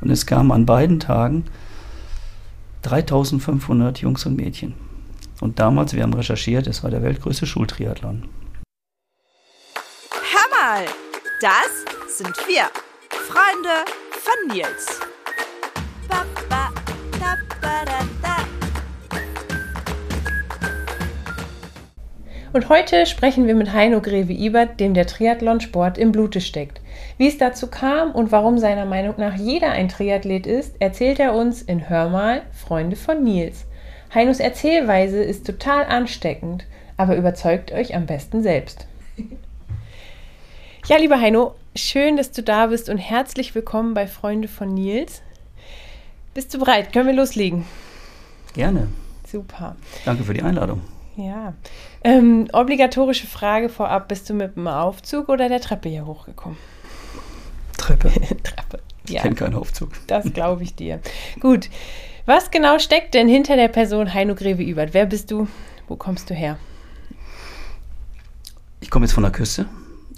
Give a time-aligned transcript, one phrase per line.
[0.00, 1.44] Und es kamen an beiden Tagen
[2.82, 4.74] 3500 Jungs und Mädchen.
[5.40, 8.28] Und damals, wir haben recherchiert, es war der weltgrößte Schultriathlon.
[10.10, 10.84] Hör mal,
[11.40, 12.70] das sind wir,
[13.10, 15.00] Freunde von Nils.
[22.52, 26.80] Und heute sprechen wir mit Heino Greve-Ibert, dem der Triathlonsport im Blute steckt.
[27.18, 31.34] Wie es dazu kam und warum seiner Meinung nach jeder ein Triathlet ist, erzählt er
[31.34, 33.66] uns in Hör mal, Freunde von Nils.
[34.14, 38.86] Heinos Erzählweise ist total ansteckend, aber überzeugt euch am besten selbst.
[40.88, 45.22] Ja, lieber Heino, schön, dass du da bist und herzlich willkommen bei Freunde von Nils.
[46.32, 46.92] Bist du bereit?
[46.92, 47.64] Können wir loslegen?
[48.54, 48.88] Gerne.
[49.26, 49.74] Super.
[50.04, 50.82] Danke für die Einladung.
[51.16, 51.54] Ja.
[52.04, 56.58] Ähm, obligatorische Frage vorab: Bist du mit dem Aufzug oder der Treppe hier hochgekommen?
[57.76, 58.10] Treppe.
[58.42, 58.80] Treppe.
[59.06, 59.90] Ich Ja, kenne keinen Aufzug.
[60.06, 61.00] das glaube ich dir.
[61.40, 61.70] Gut.
[62.24, 64.94] Was genau steckt denn hinter der Person Heino Greve-Ibert?
[64.94, 65.46] Wer bist du?
[65.86, 66.58] Wo kommst du her?
[68.80, 69.66] Ich komme jetzt von der Küste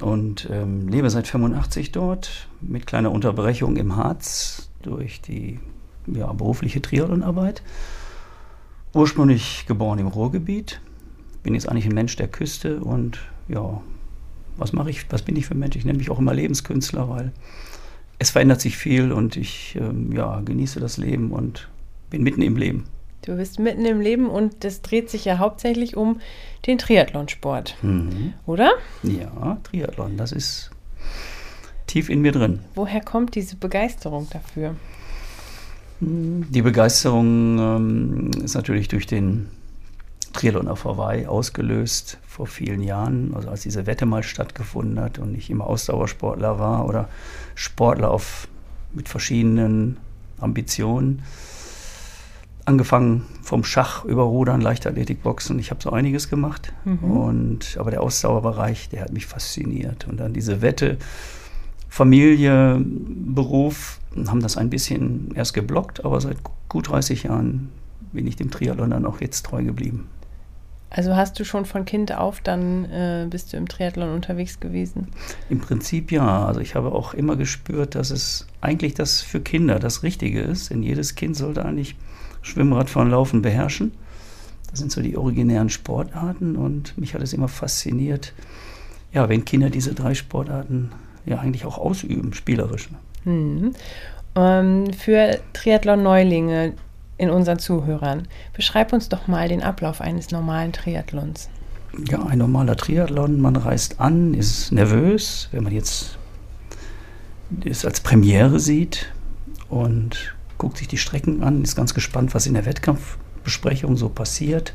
[0.00, 5.60] und ähm, lebe seit 85 dort mit kleiner Unterbrechung im Harz durch die
[6.06, 7.62] ja, berufliche Triathlonarbeit.
[8.94, 10.80] Ursprünglich geboren im Ruhrgebiet,
[11.42, 13.80] bin jetzt eigentlich ein Mensch der Küste und ja,
[14.58, 15.76] was mache ich, was bin ich für ein Mensch?
[15.76, 17.32] Ich nenne mich auch immer Lebenskünstler, weil
[18.18, 21.68] es verändert sich viel und ich ähm, ja, genieße das Leben und
[22.10, 22.84] bin mitten im Leben.
[23.24, 26.20] Du bist mitten im Leben und das dreht sich ja hauptsächlich um
[26.66, 28.32] den Triathlonsport, Mhm.
[28.46, 28.72] oder?
[29.02, 30.70] Ja, Triathlon, das ist
[31.86, 32.60] tief in mir drin.
[32.74, 34.74] Woher kommt diese Begeisterung dafür?
[36.00, 39.48] Die Begeisterung ähm, ist natürlich durch den
[40.32, 45.34] Triathlon auf Hawaii ausgelöst vor vielen Jahren, also als diese Wette mal stattgefunden hat und
[45.34, 47.08] ich immer Ausdauersportler war oder
[47.54, 48.48] Sportler auf,
[48.92, 49.96] mit verschiedenen
[50.40, 51.22] Ambitionen.
[52.64, 55.58] Angefangen vom Schach über Rudern, Leichtathletik, Boxen.
[55.58, 56.72] Ich habe so einiges gemacht.
[57.02, 60.06] Und, aber der Ausdauerbereich, der hat mich fasziniert.
[60.06, 60.98] Und dann diese Wette,
[61.88, 66.36] Familie, Beruf haben das ein bisschen erst geblockt, aber seit
[66.68, 67.70] gut 30 Jahren
[68.12, 70.06] bin ich dem Triathlon dann auch jetzt treu geblieben.
[70.90, 75.08] Also hast du schon von Kind auf, dann äh, bist du im Triathlon unterwegs gewesen?
[75.50, 76.46] Im Prinzip ja.
[76.46, 80.70] Also ich habe auch immer gespürt, dass es eigentlich das für Kinder das Richtige ist.
[80.70, 81.96] Denn jedes Kind sollte eigentlich
[82.40, 83.92] Schwimmen, Radfahren, Laufen beherrschen.
[84.70, 88.34] Das sind so die originären Sportarten und mich hat es immer fasziniert,
[89.12, 90.92] ja, wenn Kinder diese drei Sportarten
[91.24, 92.88] ja eigentlich auch ausüben, spielerisch.
[93.24, 93.72] Hm.
[94.36, 96.74] Ähm, für Triathlon-Neulinge
[97.18, 101.50] in unseren Zuhörern, beschreib uns doch mal den Ablauf eines normalen Triathlons.
[102.08, 106.18] Ja, ein normaler Triathlon, man reist an, ist nervös, wenn man jetzt
[107.64, 109.12] es als Premiere sieht
[109.68, 114.74] und guckt sich die Strecken an, ist ganz gespannt, was in der Wettkampfbesprechung so passiert.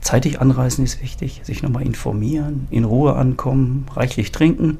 [0.00, 4.78] Zeitig anreisen ist wichtig, sich nochmal informieren, in Ruhe ankommen, reichlich trinken.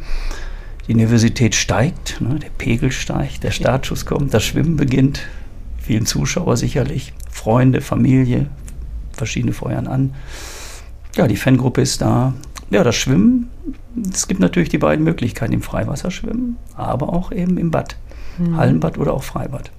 [0.87, 5.21] Die Nervosität steigt, ne, der Pegel steigt, der Startschuss kommt, das Schwimmen beginnt,
[5.91, 8.47] vielen Zuschauer sicherlich, Freunde, Familie,
[9.11, 10.15] verschiedene feuern an.
[11.17, 12.33] Ja, die Fangruppe ist da.
[12.71, 13.51] Ja, das Schwimmen,
[14.13, 17.97] es gibt natürlich die beiden Möglichkeiten, im Freiwasserschwimmen, aber auch eben im Bad.
[18.57, 19.73] Hallenbad oder auch Freibad.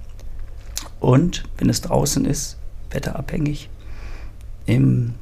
[1.00, 2.58] Und wenn es draußen ist,
[2.90, 3.70] wetterabhängig,
[4.66, 5.14] im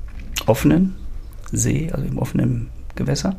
[0.47, 0.97] offenen
[1.53, 3.37] See, also im offenen Gewässer,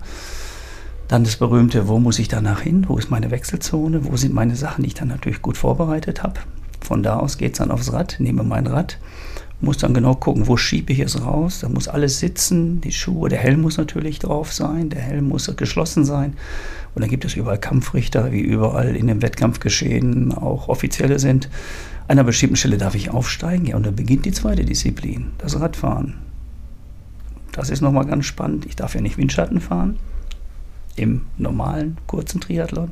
[1.09, 2.85] dann das berühmte, wo muss ich danach hin?
[2.88, 4.06] Wo ist meine Wechselzone?
[4.06, 6.40] Wo sind meine Sachen, die ich dann natürlich gut vorbereitet habe?
[6.81, 8.97] Von da aus geht es dann aufs Rad, nehme mein Rad,
[9.61, 11.59] muss dann genau gucken, wo schiebe ich es raus.
[11.61, 15.55] Da muss alles sitzen, die Schuhe, der Helm muss natürlich drauf sein, der Helm muss
[15.55, 16.33] geschlossen sein.
[16.95, 21.49] Und dann gibt es überall Kampfrichter, wie überall in dem Wettkampfgeschehen auch offizielle sind.
[22.07, 25.59] An einer bestimmten Stelle darf ich aufsteigen, ja, und dann beginnt die zweite Disziplin, das
[25.59, 26.15] Radfahren.
[27.51, 28.65] Das ist nochmal ganz spannend.
[28.65, 29.97] Ich darf ja nicht Windschatten fahren
[30.95, 32.91] im normalen kurzen Triathlon.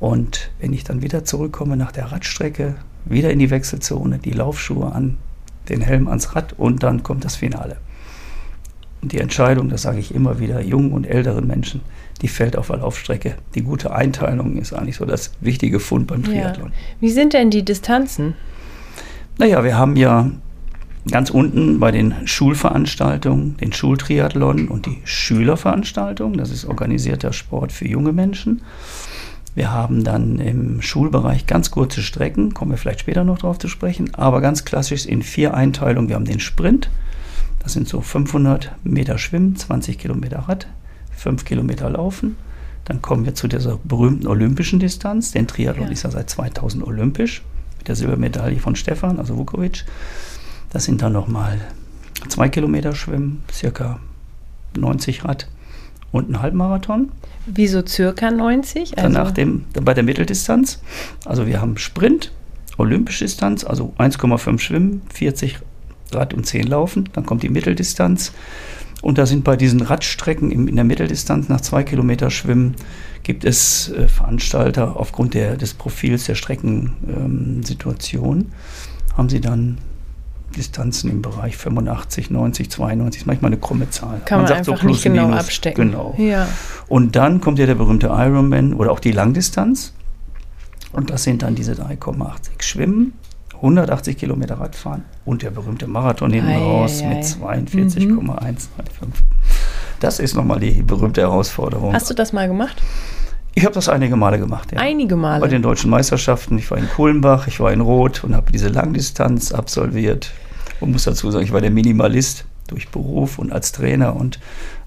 [0.00, 4.92] Und wenn ich dann wieder zurückkomme nach der Radstrecke, wieder in die Wechselzone, die Laufschuhe
[4.92, 5.16] an,
[5.68, 7.76] den Helm ans Rad und dann kommt das Finale.
[9.02, 11.82] Und die Entscheidung, das sage ich immer wieder, jungen und älteren Menschen,
[12.20, 13.36] die fällt auf der Laufstrecke.
[13.54, 16.72] Die gute Einteilung ist eigentlich so das wichtige Fund beim Triathlon.
[17.00, 18.34] Wie sind denn die Distanzen?
[19.38, 20.30] Naja, wir haben ja
[21.10, 26.36] ganz unten bei den Schulveranstaltungen den Schultriathlon und die Schülerveranstaltung.
[26.36, 28.62] Das ist organisierter Sport für junge Menschen.
[29.54, 33.68] Wir haben dann im Schulbereich ganz kurze Strecken, kommen wir vielleicht später noch drauf zu
[33.68, 36.08] sprechen, aber ganz klassisch in vier Einteilungen.
[36.08, 36.90] Wir haben den Sprint,
[37.60, 40.68] das sind so 500 Meter Schwimmen, 20 Kilometer Rad,
[41.16, 42.36] 5 Kilometer Laufen.
[42.84, 45.32] Dann kommen wir zu dieser berühmten olympischen Distanz.
[45.32, 45.92] Den Triathlon Ja.
[45.92, 47.42] ist ja seit 2000 olympisch
[47.78, 49.84] mit der Silbermedaille von Stefan, also Vukovic.
[50.70, 51.60] Das sind dann nochmal
[52.28, 53.98] zwei Kilometer Schwimmen, circa
[54.76, 55.48] 90 Rad
[56.12, 57.10] und ein Halbmarathon.
[57.46, 58.92] Wieso circa 90?
[58.92, 60.80] Dann nach dem, bei der Mitteldistanz.
[61.24, 62.32] Also wir haben Sprint,
[62.76, 65.58] olympische Distanz, also 1,5 Schwimmen, 40
[66.12, 67.08] Rad und 10 Laufen.
[67.12, 68.32] Dann kommt die Mitteldistanz.
[69.00, 72.74] Und da sind bei diesen Radstrecken in der Mitteldistanz nach zwei Kilometer Schwimmen
[73.22, 78.46] gibt es äh, Veranstalter aufgrund der, des Profils der Streckensituation, ähm,
[79.16, 79.78] haben sie dann
[80.58, 84.20] Distanzen im Bereich 85, 90, 92, ist manchmal eine krumme Zahl.
[84.24, 85.40] Kann man, sagt einfach nicht genau minus.
[85.40, 85.90] abstecken.
[85.90, 86.14] Genau.
[86.18, 86.48] Ja.
[86.88, 89.94] Und dann kommt ja der berühmte Ironman oder auch die Langdistanz.
[90.92, 93.12] Und das sind dann diese 3,80 Schwimmen,
[93.54, 99.24] 180 Kilometer Radfahren und der berühmte Marathon hinten Ei, raus ei, mit 42,125.
[100.00, 101.92] Das ist nochmal die berühmte Herausforderung.
[101.92, 102.82] Hast du das mal gemacht?
[103.58, 104.70] ich habe das einige Male gemacht.
[104.72, 104.78] Ja.
[104.78, 105.40] Einige Male.
[105.40, 106.58] Bei den deutschen Meisterschaften.
[106.58, 110.30] Ich war in Kulmbach, ich war in Rot und habe diese Langdistanz absolviert.
[110.80, 114.38] Und muss dazu sagen, ich war der Minimalist durch Beruf und als Trainer und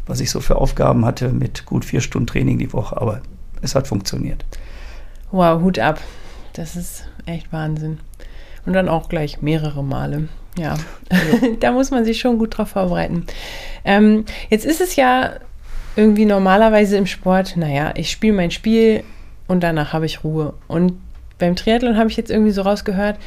[0.05, 2.99] was ich so für Aufgaben hatte mit gut vier Stunden Training die Woche.
[2.99, 3.21] Aber
[3.61, 4.45] es hat funktioniert.
[5.31, 5.99] Wow, Hut ab.
[6.53, 7.99] Das ist echt Wahnsinn.
[8.65, 10.27] Und dann auch gleich mehrere Male.
[10.57, 10.77] Ja,
[11.59, 13.25] da muss man sich schon gut drauf vorbereiten.
[13.85, 15.31] Ähm, jetzt ist es ja
[15.95, 19.03] irgendwie normalerweise im Sport, naja, ich spiele mein Spiel
[19.47, 20.53] und danach habe ich Ruhe.
[20.67, 20.93] Und
[21.37, 23.17] beim Triathlon habe ich jetzt irgendwie so rausgehört,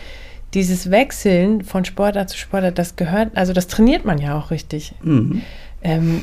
[0.55, 4.95] dieses Wechseln von Sportart zu Sportart, das gehört, also das trainiert man ja auch richtig.
[5.03, 5.43] Mhm.
[5.83, 6.23] Ähm,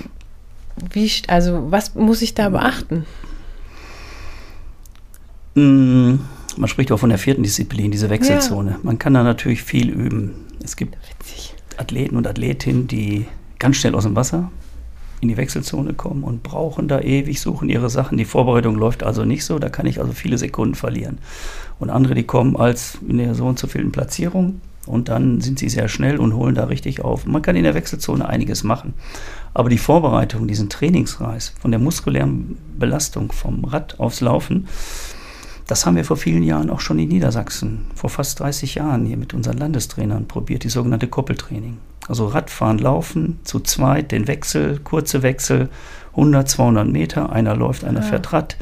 [0.91, 3.05] wie, also was muss ich da beachten?
[5.55, 6.15] Mm,
[6.57, 8.79] Man spricht auch von der vierten Disziplin, diese Wechselzone.
[8.83, 10.33] Man kann da natürlich viel üben.
[10.63, 11.53] Es gibt Witzig.
[11.77, 13.25] Athleten und Athletinnen, die
[13.59, 14.51] ganz schnell aus dem Wasser
[15.21, 18.17] in die Wechselzone kommen und brauchen da ewig, suchen ihre Sachen.
[18.17, 21.19] Die Vorbereitung läuft also nicht so, da kann ich also viele Sekunden verlieren.
[21.79, 25.59] Und andere, die kommen als in der so und so vielen Platzierung und dann sind
[25.59, 27.25] sie sehr schnell und holen da richtig auf.
[27.25, 28.93] Man kann in der Wechselzone einiges machen.
[29.53, 34.67] Aber die Vorbereitung, diesen Trainingsreis von der muskulären Belastung vom Rad aufs Laufen,
[35.67, 39.17] das haben wir vor vielen Jahren auch schon in Niedersachsen, vor fast 30 Jahren hier
[39.17, 41.77] mit unseren Landestrainern probiert, die sogenannte Koppeltraining.
[42.07, 45.69] Also Radfahren, Laufen, zu zweit, den Wechsel, kurze Wechsel,
[46.11, 48.57] 100, 200 Meter, einer läuft, einer fährt Rad.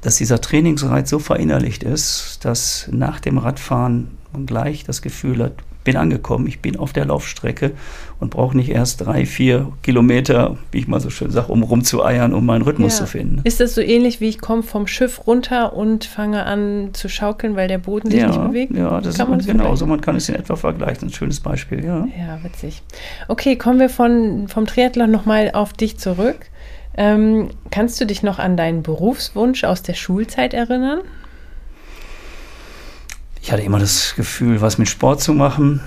[0.00, 5.54] Dass dieser Trainingsreiz so verinnerlicht ist, dass nach dem Radfahren man gleich das Gefühl hat,
[5.84, 7.72] bin angekommen, ich bin auf der Laufstrecke
[8.18, 12.34] und brauche nicht erst drei, vier Kilometer, wie ich mal so schön sage, um rumzueiern,
[12.34, 13.40] um meinen Rhythmus zu finden.
[13.44, 17.56] Ist das so ähnlich wie ich komme vom Schiff runter und fange an zu schaukeln,
[17.56, 18.76] weil der Boden sich ja, nicht bewegt?
[18.76, 19.76] Ja, das Kann man ist das genau vergleichen?
[19.78, 19.86] so.
[19.86, 21.08] Man kann es in etwa vergleichen.
[21.08, 22.06] Ein schönes Beispiel, ja.
[22.18, 22.82] Ja, witzig.
[23.28, 26.50] Okay, kommen wir von, vom Triathlon nochmal auf dich zurück.
[26.96, 31.00] Ähm, kannst du dich noch an deinen Berufswunsch aus der Schulzeit erinnern?
[33.42, 35.80] Ich hatte immer das Gefühl, was mit Sport zu machen.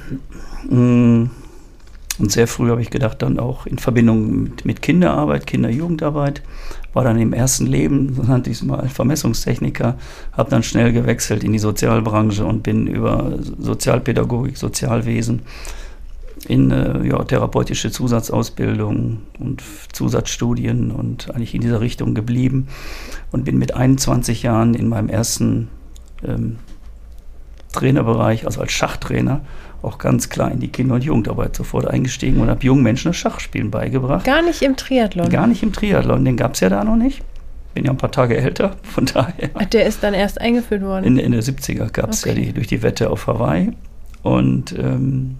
[0.69, 1.25] Mm.
[2.19, 6.44] Und sehr früh habe ich gedacht, dann auch in Verbindung mit, mit Kinderarbeit, Kinder-Jugendarbeit.
[6.94, 9.97] War dann im ersten Leben, so nannte ich es mal, Vermessungstechniker.
[10.31, 15.41] Habe dann schnell gewechselt in die Sozialbranche und bin über Sozialpädagogik, Sozialwesen
[16.47, 19.63] in äh, ja, therapeutische Zusatzausbildung und
[19.94, 22.67] Zusatzstudien und eigentlich in dieser Richtung geblieben
[23.31, 25.69] und bin mit 21 Jahren in meinem ersten
[26.23, 26.57] ähm,
[27.73, 29.41] Trainerbereich, also als Schachtrainer,
[29.81, 33.17] auch ganz klar in die Kinder- und Jugendarbeit sofort eingestiegen und habe jungen Menschen das
[33.17, 34.24] Schachspielen beigebracht.
[34.25, 35.27] Gar nicht im Triathlon.
[35.29, 37.21] Gar nicht im Triathlon, den gab es ja da noch nicht.
[37.74, 39.50] Bin ja ein paar Tage älter, von daher.
[39.74, 41.03] Der ist dann erst eingeführt worden.
[41.05, 42.29] In, in der 70er gab es Okay.
[42.29, 43.74] ja die, durch die Wette auf Hawaii.
[44.21, 45.38] Und ähm,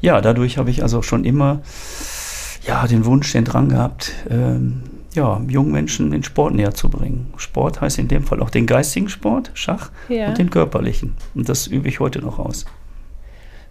[0.00, 1.60] ja, dadurch habe ich also schon immer
[2.66, 4.82] ja, den Wunsch, den Drang gehabt, ähm,
[5.14, 7.32] ja, jungen Menschen den Sport näher zu bringen.
[7.36, 10.28] Sport heißt in dem Fall auch den geistigen Sport, Schach, Ja.
[10.28, 11.14] und den körperlichen.
[11.34, 12.64] Und das übe ich heute noch aus.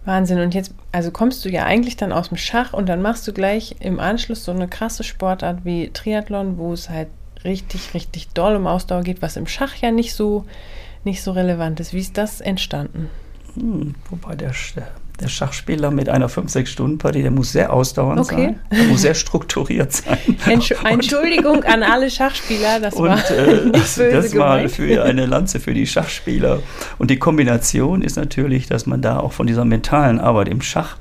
[0.04, 0.40] Wahnsinn.
[0.40, 3.32] Und jetzt, also kommst du ja eigentlich dann aus dem Schach und dann machst du
[3.32, 7.08] gleich im Anschluss so eine krasse Sportart wie Triathlon, wo es halt
[7.44, 10.44] richtig, richtig doll um Ausdauer geht, was im Schach ja nicht so,
[11.04, 11.92] nicht so relevant ist.
[11.92, 13.10] Wie ist das entstanden?
[13.54, 14.52] Hm, wobei der,
[15.20, 18.54] der Schachspieler mit einer 5-6-Stunden-Partie, der muss sehr ausdauernd Okay.
[18.70, 20.18] sein, der muss sehr strukturiert sein.
[20.46, 24.70] Entsch Und- Entschuldigung an alle Schachspieler, das war Und äh, nicht böse das gemeint.
[24.72, 26.60] für eine Lanze für die Schachspieler.
[26.98, 30.96] Und die Kombination ist natürlich, dass man da auch von dieser mentalen Arbeit im Schach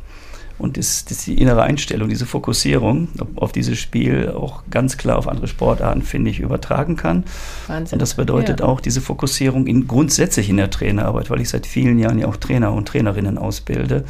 [0.61, 5.27] und das, das die innere Einstellung, diese Fokussierung auf, dieses Spiel auch ganz klar auf
[5.27, 7.23] andere Sportarten, finde ich, übertragen kann.
[7.67, 7.95] Wahnsinn.
[7.95, 8.65] Und das bedeutet Ja.
[8.67, 12.37] auch diese Fokussierung in, grundsätzlich in der Trainerarbeit, weil ich seit vielen Jahren ja auch
[12.37, 14.05] Trainer und Trainerinnen ausbilde,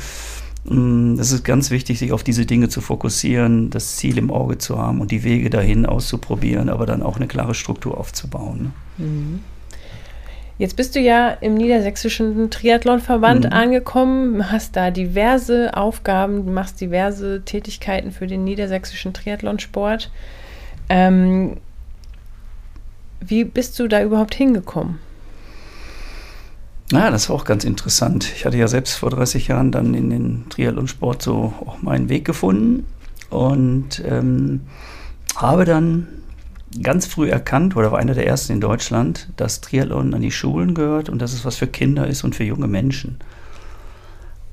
[0.63, 4.59] Mm, Es ist ganz wichtig, sich auf diese Dinge zu fokussieren, das Ziel im Auge
[4.59, 8.71] zu haben und die Wege dahin auszuprobieren, aber dann auch eine klare Struktur aufzubauen.
[8.99, 9.39] ne?
[10.61, 13.51] Jetzt bist du ja im Niedersächsischen Triathlonverband Mhm.
[13.51, 20.11] angekommen, hast da diverse Aufgaben, du machst diverse Tätigkeiten für den Niedersächsischen Triathlonsport.
[20.87, 21.57] Ähm,
[23.21, 24.99] wie bist du da überhaupt hingekommen?
[26.91, 28.31] Ja, das war auch ganz interessant.
[28.35, 32.23] Ich hatte ja selbst vor 30 Jahren dann in den Triathlonsport so auch meinen Weg
[32.23, 32.85] gefunden
[33.31, 34.61] und ähm,
[35.35, 36.07] habe dann
[36.81, 40.73] ganz früh erkannt, oder war einer der ersten in Deutschland, dass Triathlon an die Schulen
[40.73, 43.17] gehört und dass es was für Kinder ist und für junge Menschen.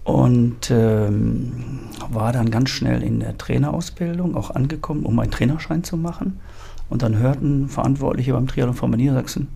[0.05, 5.97] Und ähm, war dann ganz schnell in der Trainerausbildung auch angekommen, um einen Trainerschein zu
[5.97, 6.41] machen.
[6.89, 9.49] Und dann hörten Verantwortliche beim Triathlonverband Niedersachsen,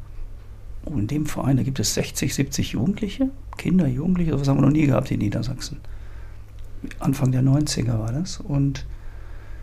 [0.85, 4.67] Oh, in dem Verein, da gibt es 60, 70 Jugendliche, Kinder, Jugendliche, sowas haben wir
[4.67, 5.81] noch nie gehabt in Niedersachsen.
[6.99, 8.39] Anfang der 90er war das.
[8.39, 8.85] Und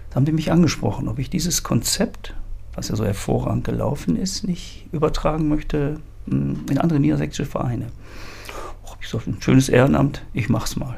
[0.09, 2.33] da haben die mich angesprochen, ob ich dieses Konzept,
[2.79, 7.87] was ja so hervorragend gelaufen ist, nicht übertragen möchte mh, in andere niedersächsische Vereine.
[8.85, 10.95] Oh, ich so, ein schönes Ehrenamt, ich mach's mal.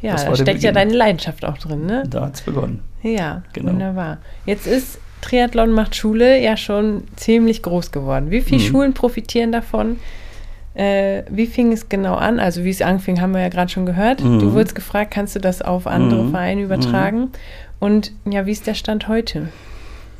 [0.00, 2.02] Ja, da steckt ja deine Leidenschaft auch drin, ne?
[2.08, 2.80] Da hat's begonnen.
[3.02, 3.72] Ja, Genau.
[3.72, 4.18] wunderbar.
[4.46, 8.30] Jetzt ist Triathlon macht Schule ja schon ziemlich groß geworden.
[8.30, 8.66] Wie viele Mhm.
[8.66, 9.96] Schulen profitieren davon?
[10.74, 12.38] Äh, wie fing es genau an?
[12.40, 14.22] Also wie es anfing, haben wir ja gerade schon gehört.
[14.22, 14.40] Mhm.
[14.40, 16.30] Du wurdest gefragt, kannst du das auf andere Mhm.
[16.32, 17.30] Vereine übertragen?
[17.78, 19.48] Und ja, wie ist der Stand heute?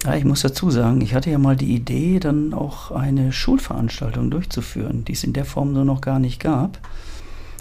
[0.04, 4.30] Ja, ich muss dazu sagen, ich hatte ja mal die Idee, dann auch eine Schulveranstaltung
[4.30, 6.78] durchzuführen, die es in der Form so noch gar nicht gab.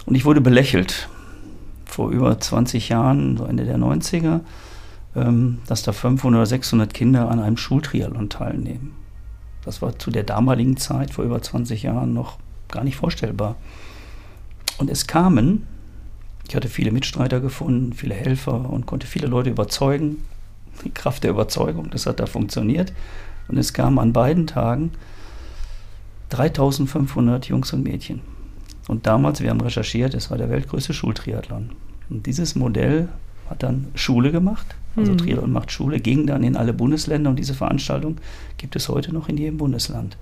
[0.04, 1.08] Und ich wurde belächelt
[1.86, 4.40] vor über 20 Jahren, so Ende der 90er,
[5.16, 8.94] ähm, dass da 500 oder 600 Kinder an einem Schultriathlon teilnehmen.
[9.64, 13.56] Das war zu der damaligen Zeit, vor über 20 Jahren, noch gar nicht vorstellbar.
[14.76, 15.66] Und es kamen,
[16.46, 20.18] ich hatte viele Mitstreiter gefunden, viele Helfer und konnte viele Leute überzeugen,
[20.84, 22.92] die Kraft der Überzeugung, das hat da funktioniert.
[23.48, 24.92] Und es kamen an beiden Tagen
[26.30, 28.20] 3500 Jungs und Mädchen.
[28.88, 31.70] Und damals, wir haben recherchiert, es war der weltgrößte Schultriathlon.
[32.10, 33.08] Und dieses Modell
[33.48, 35.18] hat dann Schule gemacht, also Mhm.
[35.18, 38.16] Triathlon macht Schule, ging dann in alle Bundesländer und diese Veranstaltung
[38.58, 40.16] gibt es heute noch in jedem Bundesland.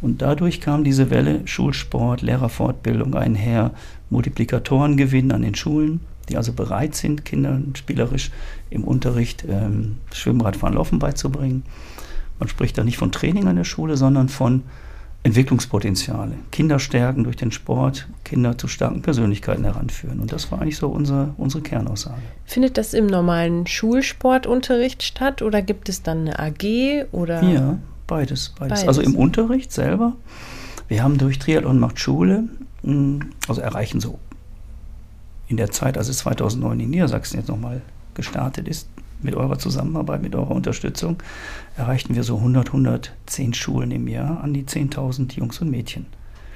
[0.00, 3.72] Und dadurch kam diese Welle Schulsport, Lehrerfortbildung einher,
[4.10, 8.30] Multiplikatorengewinn an den Schulen, die also bereit sind, Kindern spielerisch
[8.70, 11.64] im Unterricht ähm, Schwimmradfahren, Laufen beizubringen.
[12.38, 14.62] Man spricht da nicht von Training an der Schule, sondern von
[15.24, 16.34] Entwicklungspotenziale.
[16.52, 20.20] Kinder stärken durch den Sport, Kinder zu starken Persönlichkeiten heranführen.
[20.20, 22.22] Und das war eigentlich so unsere, unsere Kernaussage.
[22.44, 27.42] Findet das im normalen Schulsportunterricht statt oder gibt es dann eine AG oder?
[27.42, 28.80] Ja, beides, beides.
[28.80, 28.88] Beides.
[28.88, 30.14] Also im Unterricht selber.
[30.86, 32.44] Wir haben durch Triathlon macht Schule,
[32.82, 34.18] mh, also erreichen so
[35.48, 37.82] in der Zeit, als es 2009 in Niedersachsen jetzt nochmal
[38.14, 38.88] gestartet ist,
[39.20, 41.16] mit eurer Zusammenarbeit, mit eurer Unterstützung,
[41.76, 46.06] erreichten wir so 100, 110 Schulen im Jahr an die 10.000 Jungs und Mädchen.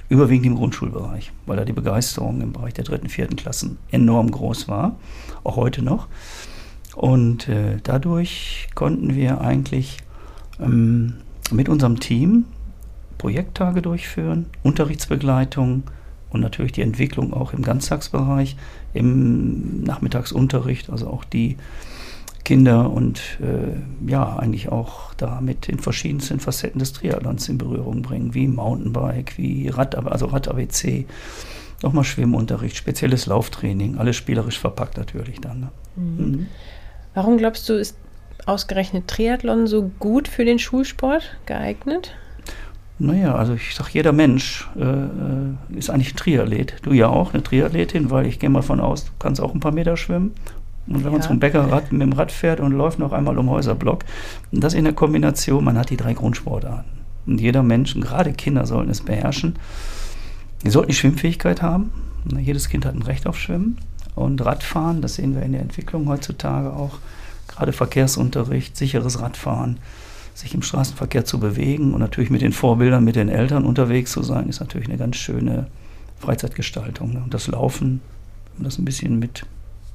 [0.08, 4.68] Überwiegend im Grundschulbereich, weil da die Begeisterung im Bereich der dritten, vierten Klassen enorm groß
[4.68, 4.96] war,
[5.42, 6.06] auch heute noch.
[6.94, 9.98] Und äh, dadurch konnten wir eigentlich
[10.60, 11.14] ähm,
[11.50, 12.44] mit unserem Team
[13.16, 15.84] Projekttage durchführen, Unterrichtsbegleitung
[16.30, 18.56] und natürlich die Entwicklung auch im Ganztagsbereich,
[18.94, 21.56] im Nachmittagsunterricht, also auch die
[22.44, 28.34] Kinder und äh, ja, eigentlich auch damit in verschiedensten Facetten des Triathlons in Berührung bringen,
[28.34, 31.06] wie Mountainbike, wie Rad, also Rad-ABC,
[31.82, 35.60] nochmal Schwimmunterricht, spezielles Lauftraining, alles spielerisch verpackt natürlich dann.
[35.60, 35.68] Ne?
[35.96, 36.46] Mhm.
[37.14, 37.96] Warum glaubst du, ist
[38.46, 42.12] ausgerechnet Triathlon so gut für den Schulsport geeignet?
[43.02, 46.76] Naja, also ich sag, jeder Mensch äh, äh, ist eigentlich ein Triathlet.
[46.82, 49.58] Du ja auch, eine Triathletin, weil ich gehe mal von aus, du kannst auch ein
[49.58, 50.30] paar Meter schwimmen.
[50.86, 51.26] Und wenn man Ja.
[51.26, 54.04] zum Bäckerrad mit dem Rad fährt und läuft noch einmal um Häuserblock,
[54.52, 56.92] und das in der Kombination, man hat die drei Grundsportarten.
[57.26, 59.56] Und jeder Mensch, und gerade Kinder sollten es beherrschen.
[60.64, 61.90] Die sollten die Schwimmfähigkeit haben.
[62.38, 63.78] Jedes Kind hat ein Recht auf Schwimmen.
[64.14, 66.98] Und Radfahren, das sehen wir in der Entwicklung heutzutage auch.
[67.48, 69.78] Gerade Verkehrsunterricht, sicheres Radfahren,
[70.34, 74.22] sich im Straßenverkehr zu bewegen und natürlich mit den Vorbildern, mit den Eltern unterwegs zu
[74.22, 75.66] sein, ist natürlich eine ganz schöne
[76.18, 77.12] Freizeitgestaltung.
[77.12, 77.20] Ne?
[77.22, 78.00] Und das Laufen,
[78.46, 79.44] wenn man das ein bisschen mit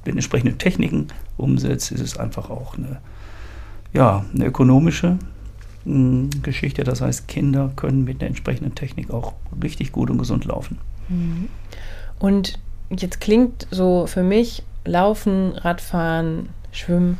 [0.06, 3.00] den entsprechenden Techniken umsetzt, ist es einfach auch eine,
[3.92, 5.18] ja, eine ökonomische
[5.84, 6.84] mh, Geschichte.
[6.84, 10.78] Das heißt, Kinder können mit der entsprechenden Technik auch richtig gut und gesund laufen.
[12.18, 12.58] Und
[12.90, 17.18] jetzt klingt so für mich Laufen, Radfahren, Schwimmen.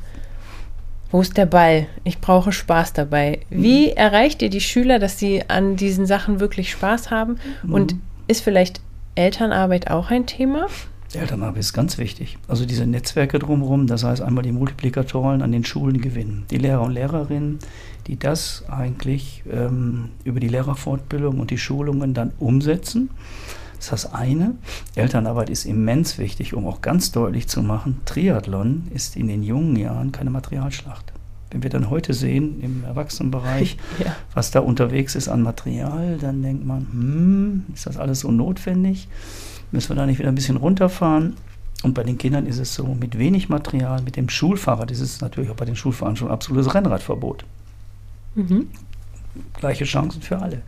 [1.10, 1.86] Wo ist der Ball?
[2.04, 3.40] Ich brauche Spaß dabei.
[3.48, 7.38] Wie erreicht ihr die Schüler, dass sie an diesen Sachen wirklich Spaß haben?
[7.66, 7.96] Und
[8.26, 8.80] ist vielleicht
[9.14, 10.66] Elternarbeit auch ein Thema?
[11.14, 12.36] Elternarbeit ist ganz wichig.
[12.46, 16.44] Also diese Netzwerke drumherum, das heißt einmal die Multiplikatoren an den Schulen gewinnen.
[16.50, 17.58] Die Lehrer und Lehrerinnen,
[18.06, 23.08] die das eigentlich ähm, über die Lehrerfortbildung und die Schulungen dann umsetzen.
[23.78, 24.56] Das ist das eine.
[24.96, 29.76] Elternarbeit ist immens wichtig, um auch ganz deutlich zu machen, Triathlon ist in den jungen
[29.76, 31.12] Jahren keine Materialschlacht.
[31.50, 34.14] Wenn wir dann heute sehen im Erwachsenenbereich, ja.
[34.34, 39.08] was da unterwegs ist an Material, dann denkt man, hm, ist das alles so notwendig?
[39.70, 41.36] Müssen wir da nicht wieder ein bisschen runterfahren?
[41.84, 45.20] Und bei den Kindern ist es so, mit wenig Material, mit dem Schulfahrrad ist es
[45.20, 47.44] natürlich auch bei den Schulfahrern schon absolutes Rennradverbot.
[48.34, 48.68] Mhm.
[49.54, 50.62] Gleiche Chancen für alle.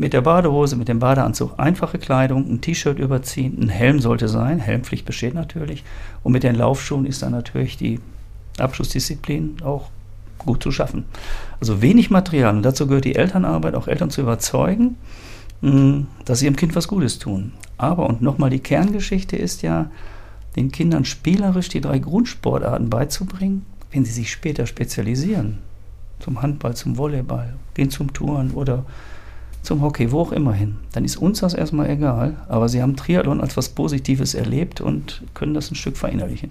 [0.00, 4.58] Mit der Badehose, mit dem Badeanzug einfache Kleidung, ein T-Shirt überziehen, ein Helm sollte sein,
[4.58, 5.84] Helmpflicht besteht natürlich.
[6.22, 8.00] Und mit den Laufschuhen ist dann natürlich die
[8.58, 9.90] Abschlussdisziplin auch
[10.38, 11.04] gut zu schaffen.
[11.60, 14.96] Also wenig Material und dazu gehört die Elternarbeit, auch Eltern zu überzeugen,
[15.60, 17.52] hm, dass sie ihrem Kind was Gutes tun.
[17.76, 19.90] Aber, und nochmal die Kerngeschichte ist ja,
[20.56, 25.58] den Kindern spielerisch die drei Grundsportarten beizubringen, wenn sie sich später spezialisieren.
[26.20, 28.86] Zum Handball, zum Volleyball, gehen zum Touren oder
[29.62, 30.76] zum Hockey, wo auch immer hin.
[30.92, 35.22] Dann ist uns das erstmal egal, aber sie haben Triathlon als was Positives erlebt und
[35.34, 36.50] können das ein Stück verinnerlichen.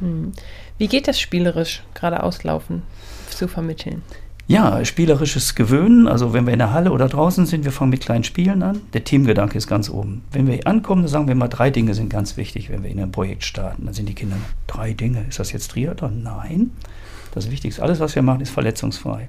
[0.00, 0.32] Hm.
[0.78, 2.82] Wie geht das spielerisch, gerade auslaufen,
[3.28, 4.02] zu vermitteln?
[4.50, 6.08] Ja, spielerisches Gewöhnen.
[6.08, 8.80] Also wenn wir in der Halle oder draußen sind, wir fangen mit kleinen Spielen an.
[8.94, 10.24] Der Teamgedanke ist ganz oben.
[10.32, 12.90] Wenn wir hier ankommen, dann sagen wir mal, drei Dinge sind ganz wichtig, wenn wir
[12.90, 13.84] in ein Projekt starten.
[13.84, 14.36] Dann sind die Kinder,
[14.66, 15.24] drei Dinge.
[15.28, 16.24] Ist das jetzt Triathlon?
[16.24, 16.72] Nein.
[17.32, 19.28] Das Wichtigste, alles, was wir machen, ist verletzungsfrei.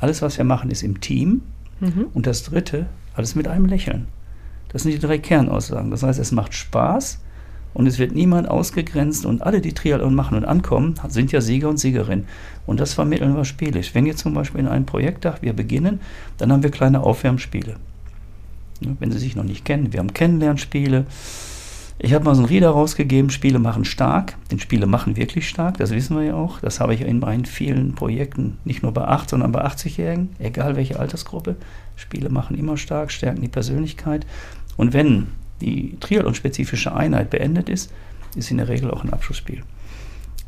[0.00, 1.42] Alles, was wir machen, ist im Team.
[1.84, 2.06] Mhm.
[2.14, 4.08] Und das Dritte, alles mit einem Lächeln.
[4.68, 5.90] Das sind die drei Kernaussagen.
[5.90, 7.20] Das heißt, es macht Spaß,
[7.74, 11.68] und es wird niemand ausgegrenzt und alle, die Triathlon machen und ankommen, sind ja Sieger
[11.68, 12.24] und Siegerin.
[12.66, 13.94] Und das vermitteln wir spielisch.
[13.94, 16.00] Wenn ihr zum Beispiel in einem Projekttag wir beginnen,
[16.38, 17.76] dann haben wir kleine Aufwärmspiele.
[18.80, 21.06] Wenn Sie sich noch nicht kennen, wir haben Kennenlernspiele.
[21.98, 24.36] Ich habe mal so ein Rieder rausgegeben, Spiele machen stark.
[24.50, 26.60] Denn Spiele machen wirklich stark, das wissen wir ja auch.
[26.60, 30.76] Das habe ich in meinen vielen Projekten, nicht nur bei 8, sondern bei 80-Jährigen, egal
[30.76, 31.56] welche Altersgruppe.
[31.96, 34.26] Spiele machen immer stark, stärken die Persönlichkeit.
[34.76, 35.28] Und wenn
[35.60, 37.92] die Triathlon-spezifische Einheit beendet ist,
[38.34, 39.62] ist in der Regel auch ein Abschlussspiel.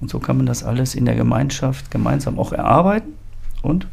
[0.01, 3.15] Und so kann man das alles in der Gemeinschaft gemeinsam auch erarbeiten
[3.63, 3.87] und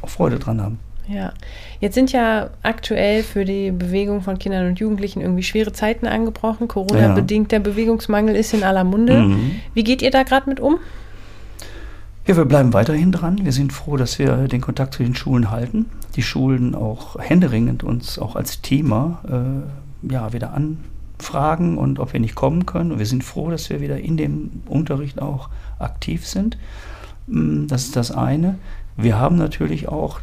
[0.00, 0.78] auch Freude dran haben.
[1.06, 1.32] Ja,
[1.80, 6.66] jetzt sind ja aktuell für die Bewegung von Kindern und Jugendlichen irgendwie schwere Zeiten angebrochen.
[6.66, 9.20] Corona-bedingt, der Bewegungsmangel ist in aller Munde.
[9.20, 9.56] Mhm.
[9.74, 10.78] Wie geht ihr da gerade mit um?
[12.26, 13.44] Ja, wir bleiben weiterhin dran.
[13.44, 15.86] Wir sind froh, dass wir den Kontakt zu den Schulen halten.
[16.16, 22.20] Die Schulen auch händeringend uns auch als Thema äh, ja, wieder anfragen und ob wir
[22.20, 22.92] nicht kommen können.
[22.92, 26.56] Und wir sind froh, dass wir wieder in dem Unterricht auch aktiv sind.
[27.26, 28.58] Mm, das ist das eine.
[28.96, 30.20] Wir haben natürlich auch,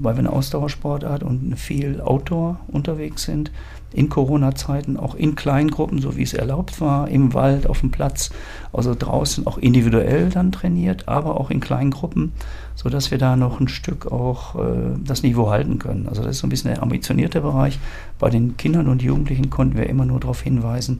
[0.00, 3.50] weil wir eine Ausdauersportart und viel Outdoor unterwegs sind,
[3.94, 8.30] in Corona-Zeiten auch in Kleingruppen, so wie es erlaubt war, im Wald, auf dem Platz,
[8.72, 12.32] also draußen auch individuell dann trainiert, aber auch in kleinen Gruppen,
[12.74, 16.08] sodass wir da noch ein Stück auch äh, das Niveau halten können.
[16.08, 17.78] Also das ist so ein bisschen der ambitionierte Bereich.
[18.18, 20.98] Bei den Kindern und Jugendlichen konnten wir immer nur darauf hinweisen,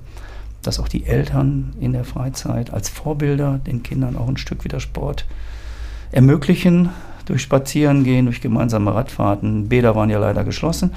[0.62, 4.80] dass auch die Eltern in der Freizeit als Vorbilder den Kindern auch ein Stück wieder
[4.80, 5.26] Sport
[6.12, 6.90] ermöglichen,
[7.26, 9.68] durch Spazierengehen, durch gemeinsame Radfahrten.
[9.68, 10.92] Bäder waren ja leider geschlossen,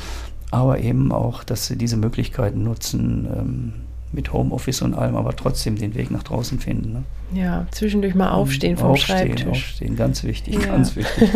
[0.52, 3.74] aber eben auch, dass sie diese Möglichkeiten nutzen, ähm,
[4.12, 6.94] mit Homeoffice und allem, aber trotzdem den Weg nach draußen finden.
[6.94, 7.04] Ne?
[7.40, 9.48] Ja, zwischendurch mal aufstehen vom aufstehen, Schreibtisch.
[9.48, 10.68] Aufstehen, ganz wichtig, ja.
[10.68, 11.30] ganz wichtig.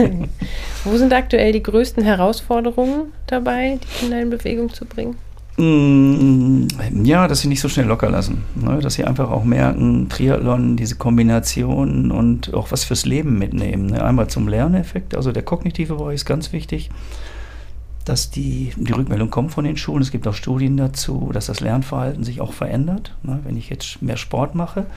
[0.86, 5.16] Wo sind aktuell die größten Herausforderungen dabei, die Kinder in Bewegung zu bringen?
[5.62, 6.66] Mm,
[7.04, 8.44] ja, dass sie nicht so schnell locker lassen.
[8.56, 8.80] Ne?
[8.80, 13.86] Dass sie einfach auch merken, Triathlon, diese Kombination und auch was fürs Leben mitnehmen.
[13.86, 14.04] Ne?
[14.04, 16.90] Einmal zum Lerneffekt, also der kognitive Bereich ist ganz wichtig
[18.04, 20.02] dass die, die Rückmeldung kommt von den Schulen.
[20.02, 23.16] Es gibt auch Studien dazu, dass das Lernverhalten sich auch verändert.
[23.22, 23.40] Ne?
[23.44, 24.88] Wenn ich jetzt mehr Sport mache,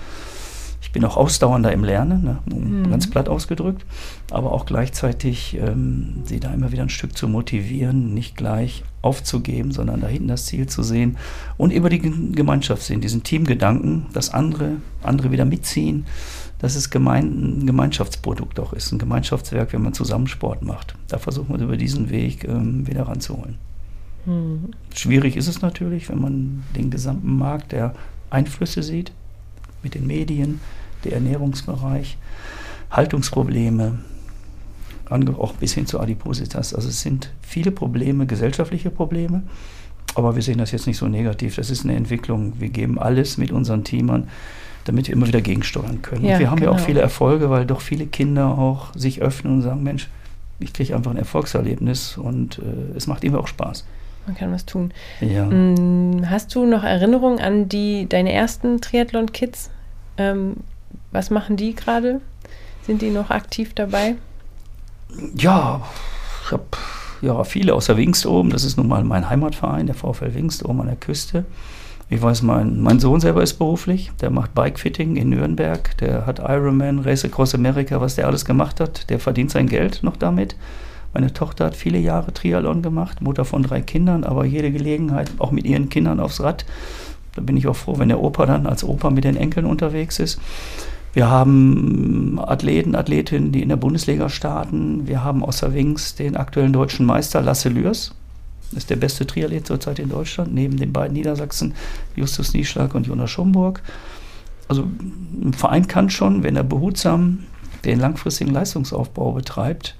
[0.94, 2.38] bin auch ausdauernder im Lernen, ne?
[2.46, 2.88] mhm.
[2.88, 3.84] ganz platt ausgedrückt,
[4.30, 9.72] aber auch gleichzeitig ähm, sie da immer wieder ein Stück zu motivieren, nicht gleich aufzugeben,
[9.72, 11.18] sondern da hinten das Ziel zu sehen
[11.58, 16.06] und über die Gemeinschaft sehen, diesen Teamgedanken, dass andere, andere wieder mitziehen
[16.60, 20.94] dass es gemein, ein Gemeinschaftsprodukt auch ist, ein Gemeinschaftswerk, wenn man zusammen Sport macht.
[21.08, 23.56] Da versucht man über diesen Weg ähm, wieder ranzuholen.
[24.24, 24.70] Mhm.
[24.94, 27.94] Schwierig ist es natürlich, wenn man den gesamten Markt der
[28.30, 29.12] Einflüsse sieht,
[29.82, 30.60] mit den Medien,
[31.04, 32.16] der Ernährungsbereich,
[32.90, 33.98] Haltungsprobleme,
[35.38, 36.74] auch bis hin zur Adipositas.
[36.74, 39.42] Also es sind viele Probleme, gesellschaftliche Probleme,
[40.14, 41.56] aber wir sehen das jetzt nicht so negativ.
[41.56, 42.54] Das ist eine Entwicklung.
[42.58, 44.28] Wir geben alles mit unseren Teamern
[44.84, 46.24] damit wir immer wieder gegensteuern können.
[46.24, 46.72] Ja, und wir haben genau.
[46.72, 46.86] ja auch genau.
[46.86, 50.08] viele Erfolge, weil doch viele Kinder auch sich öffnen und sagen, Mensch,
[50.60, 53.84] ich kriege einfach ein Erfolgserlebnis und äh, es macht immer auch Spaß.
[54.26, 54.92] Man kann was tun.
[55.20, 55.44] Ja.
[55.46, 59.70] Mm, Hast du noch Erinnerungen an die deine ersten Triathlon-Kids?
[60.16, 60.56] Ähm,
[61.14, 62.20] was machen die gerade?
[62.86, 64.16] Sind die noch aktiv dabei?
[65.36, 65.80] Ja,
[66.44, 66.64] ich habe
[67.22, 68.50] ja, viele aus der Wingst oben.
[68.50, 71.46] Das ist nun mal mein Heimatverein, der VfL Wingst oben an der Küste.
[72.10, 74.10] Ich weiß, mein, mein Sohn selber ist beruflich.
[74.20, 75.96] Der macht Bikefitting in Nürnberg.
[75.98, 79.08] Der hat Ironman, Race Across America, was der alles gemacht hat.
[79.08, 80.56] Der verdient sein Geld noch damit.
[81.14, 85.52] Meine Tochter hat viele Jahre Triathlon gemacht, Mutter von drei Kindern, aber jede Gelegenheit, auch
[85.52, 86.66] mit ihren Kindern aufs Rad.
[87.36, 90.18] Da bin ich auch froh, wenn der Opa dann als Opa mit den Enkeln unterwegs
[90.18, 90.40] ist.
[91.14, 95.06] Wir haben Athleten, Athletinnen, die in der Bundesliga starten.
[95.06, 97.72] Wir haben außer Wings den aktuellen deutschen Meister Lasse.
[97.72, 98.12] Das
[98.72, 101.74] ist der beste Triathlet zurzeit in Deutschland, neben den beiden Niedersachsen,
[102.16, 103.80] Justus Nieschlag und Jonas Schomburg.
[104.66, 104.88] Also
[105.40, 107.44] ein Verein kann schon, wenn er behutsam
[107.84, 109.94] den langfristigen Leistungsaufbau betreibt,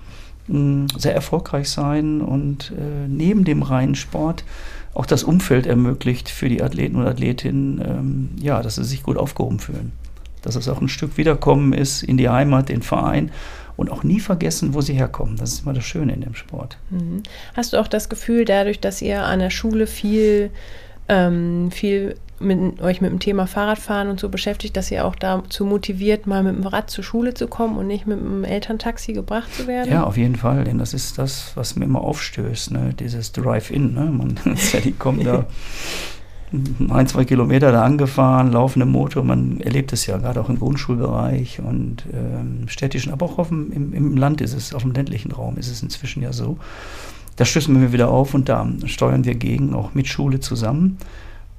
[0.49, 4.43] mh, sehr erfolgreich sein und äh, neben dem reinen Sport
[4.95, 9.17] auch das Umfeld ermöglicht für die Athleten und Athletinnen, ähm, ja, dass sie sich gut
[9.17, 9.93] aufgehoben fühlen
[10.45, 13.31] dass es auch ein Stück Wiederkommen ist in die Heimat, den Verein
[13.77, 15.37] und auch nie vergessen, wo sie herkommen.
[15.37, 16.77] Das ist immer das Schöne in dem Sport.
[16.91, 17.23] Mhm.
[17.55, 20.51] Hast du auch das Gefühl, dadurch, dass ihr an der Schule viel,
[21.09, 25.65] ähm, viel mit, euch mit dem Thema Fahrradfahren und so beschäftigt, dass ihr auch dazu
[25.65, 29.53] motiviert, mal mit dem Rad zur Schule zu kommen und nicht mit dem Elterntaxi gebracht
[29.55, 29.91] zu werden?
[29.91, 32.95] Ja, auf jeden Fall, denn das ist das, was mir immer aufstößt, ne?
[32.99, 33.95] dieses Drive-In.
[33.95, 34.05] Ne?
[34.05, 34.39] Man,
[34.85, 35.47] die kommen da
[36.91, 39.25] ein, zwei Kilometer da angefahren, laufende Motor.
[39.25, 43.73] Man erlebt es ja gerade auch im Grundschulbereich und ähm, städtischen, aber auch auf dem,
[43.73, 46.59] im, im Land ist es, auf dem ländlichen Raum ist es inzwischen ja so.
[47.37, 50.99] Da stößen wir wieder auf und da steuern wir gegen, auch mit Schule zusammen.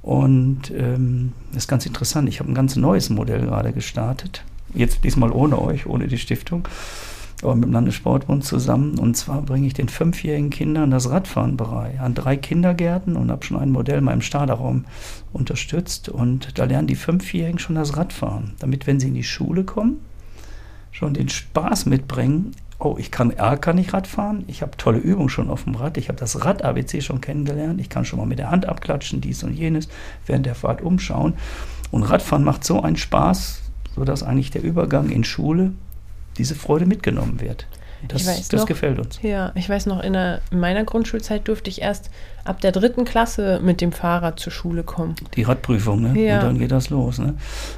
[0.02, 2.28] Und ähm, das ist ganz interessant.
[2.28, 4.44] Ich habe ein ganz neues Modell gerade gestartet.
[4.74, 6.68] Jetzt diesmal ohne euch, ohne die Stiftung
[7.42, 8.98] aber mit dem Landessportbund zusammen.
[8.98, 13.44] Und zwar bringe ich den fünfjährigen Kindern das Radfahren bei an drei Kindergärten und habe
[13.44, 14.84] schon ein Modell in meinem Starterraum
[15.32, 16.08] unterstützt.
[16.08, 20.00] Und da lernen die Fünfjährigen schon das Radfahren, damit, wenn sie in die Schule kommen,
[20.92, 22.52] schon den Spaß mitbringen.
[22.78, 24.44] Oh, ich kann A, kann ich Radfahren.
[24.48, 25.96] Ich habe tolle Übungen schon auf dem Rad.
[25.96, 27.80] Ich habe das Rad-ABC schon kennengelernt.
[27.80, 29.88] Ich kann schon mal mit der Hand abklatschen, dies und jenes,
[30.26, 31.34] während der Fahrt umschauen.
[31.90, 33.62] Und Radfahren macht so einen Spaß,
[33.94, 35.72] sodass eigentlich der Übergang in Schule
[36.36, 37.66] diese Freude mitgenommen wird.
[38.08, 39.20] Das, das noch, gefällt uns.
[39.22, 42.10] Ja, ich weiß noch, in, der, in, meiner Grundschulzeit durfte ich erst
[42.44, 45.14] ab der dritten Klasse mit dem Fahrrad zur Schule kommen.
[45.34, 46.20] Die Radprüfung, ne?
[46.20, 46.36] Ja.
[46.36, 47.34] Und dann geht das los, ne?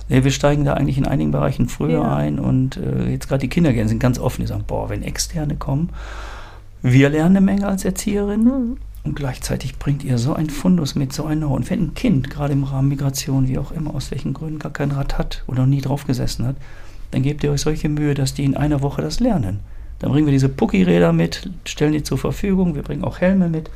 [0.09, 2.17] Ja, wir steigen da eigentlich in einigen Bereichen früher ja.
[2.17, 4.43] ein und äh, jetzt gerade die Kindergärten sind ganz offen.
[4.43, 5.91] Die sagen, boah, wenn Externe kommen,
[6.83, 8.77] wir lernen eine Menge als Erzieherin mhm.
[9.05, 12.53] und gleichzeitig bringt ihr so ein Fundus mit, so ein Und wenn ein Kind, gerade
[12.53, 15.69] im Rahmen Migration, wie auch immer, aus welchen Gründen gar kein Rad hat oder noch
[15.69, 16.57] nie drauf gesessen hat,
[17.11, 19.61] dann gebt ihr euch solche Mühe, dass die in einer Woche das lernen.
[19.99, 23.71] Dann bringen wir diese Pucki-Räder mit, stellen die zur Verfügung, wir bringen auch Helme mit.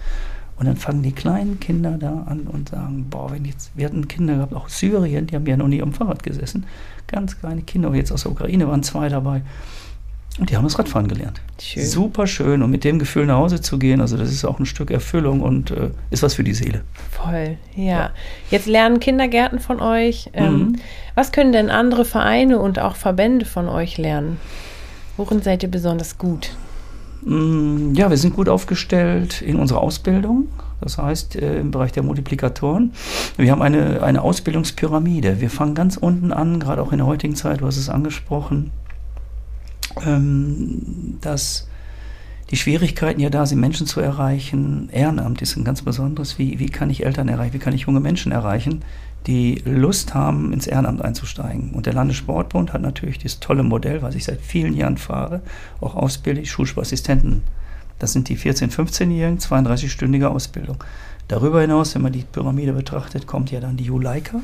[0.57, 4.07] Und dann fangen die kleinen Kinder da an und sagen, boah, wenn jetzt, wir hatten
[4.07, 6.67] Kinder gehabt, auch Syrien, die haben ja noch nie am Fahrrad gesessen.
[7.09, 9.43] Ganz kleine Kinder, jetzt aus der Ukraine waren zwei dabei.
[10.39, 11.43] Und die haben das Radfahren gelernt.
[11.61, 11.85] Schön.
[11.85, 12.63] Super schön.
[12.63, 15.43] Und mit dem Gefühl nach Hause zu gehen, also das ist auch ein Stück Erfüllung
[15.43, 16.83] und äh, ist was für die Seele.
[17.11, 17.85] Voll, ja.
[17.85, 18.11] ja.
[18.51, 20.31] Jetzt lernen Kindergärten von euch.
[20.33, 20.77] Ähm, mhm.
[21.15, 24.39] Was können denn andere Vereine und auch Verbände von euch lernen?
[25.19, 26.53] Worin seid ihr besonders gut?
[27.25, 30.49] Mm, ja, wir sind gut aufgestellt in unserer Ausbildung.
[30.81, 32.93] Das heißt, äh, im Bereich der Multiplikatoren.
[33.37, 35.43] Wir haben eine, eine Ausbildungspyramide.
[35.43, 38.73] Wir fangen ganz unten an, gerade auch in der heutigen Zeit, du hast es angesprochen
[40.05, 41.69] ähm, dass
[42.51, 44.91] die Schwierigkeiten ja da sind, Menschen zu erreichen.
[44.93, 46.39] Ehrenamt ist ein ganz besonderes.
[46.39, 47.55] Wie, wie kann ich Eltern erreichen?
[47.55, 48.85] Wie kann ich junge Menschen erreichen,
[49.27, 51.71] die Lust haben, ins Ehrenamt einzusteigen?
[51.71, 55.41] Und der Landessportbund hat natürlich dieses tolle Modell, was ich seit vielen Jahren fahre,
[55.81, 57.43] auch ausbilde Schulsportassistenten.
[57.99, 60.83] Das sind die 14-, 15-Jährigen, 32-stündige Ausbildung.
[61.29, 64.41] Darüber hinaus, wenn man die Pyramide betrachtet, kommt ja dann die Juleika.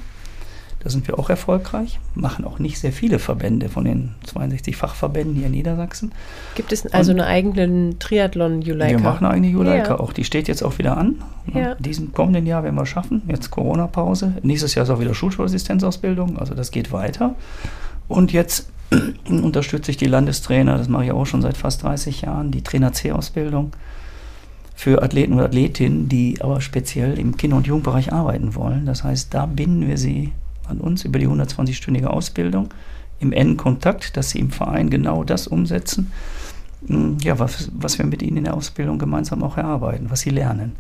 [0.81, 5.35] Da sind wir auch erfolgreich, machen auch nicht sehr viele Verbände von den 62 Fachverbänden
[5.35, 6.13] hier in Niedersachsen.
[6.55, 8.99] Gibt es also Und eine eigene Triathlon-Juleika?
[8.99, 10.01] Wir machen eine eigene Juleika ja.
[10.01, 10.13] auch.
[10.13, 11.17] Die steht jetzt auch wieder an.
[11.53, 11.75] Ja.
[11.75, 13.23] Diesen kommenden Jahr werden wir schaffen.
[13.27, 14.35] Jetzt Corona-Pause.
[14.43, 16.39] Nächstes Jahr ist auch wieder Schulschulassistenzausbildung.
[16.39, 17.35] Also das geht weiter.
[18.07, 18.71] Und jetzt
[19.29, 22.93] unterstütze ich die Landestrainer, das mache ich auch schon seit fast 30 Jahren, die Trainer
[22.93, 23.73] C-Ausbildung
[24.77, 28.87] für Athleten und Athletinnen, die aber speziell im Kinder- und Jugendbereich arbeiten wollen.
[28.87, 30.33] Das heißt, da binden wir sie
[30.69, 32.69] an uns über die 120-stündige Ausbildung
[33.21, 36.13] im engen Kontakt, dass sie im Verein genau das umsetzen,
[36.87, 40.31] hm, ja, was, was wir mit ihnen in der Ausbildung gemeinsam auch erarbeiten, was sie
[40.31, 40.77] lernen.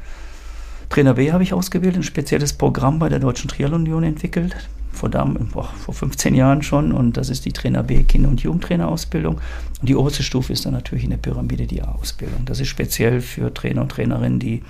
[0.88, 4.56] Trainer B habe ich ausgebildet, ein spezielles Programm bei der Deutschen Triathlon Union entwickelt,
[4.90, 9.34] vor, boah, vor 15 Jahren schon, und das ist die Trainer B Kinder- und Jugendtrainerausbildung.
[9.80, 12.44] Und die oberste Stufe ist dann natürlich in der Pyramide die A-Ausbildung.
[12.46, 14.62] Das ist speziell für Trainer und Trainerinnen, die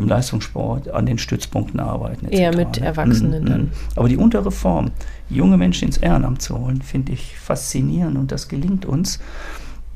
[0.00, 2.26] im Leistungssport an den Stützpunkten arbeiten.
[2.26, 2.38] etc.
[2.38, 2.86] Eher mit ne?
[2.86, 3.46] Erwachsenen mhm.
[3.46, 3.60] dann.
[3.62, 3.70] Mhm.
[3.96, 4.90] Aber die untere Form,
[5.28, 9.20] junge Menschen ins Ehrenamt zu holen, finde ich faszinierend und das gelingt uns,